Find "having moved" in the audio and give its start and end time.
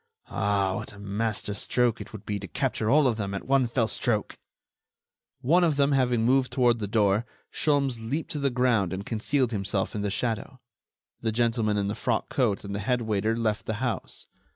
5.91-6.51